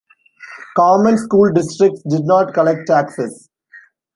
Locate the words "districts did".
1.53-2.23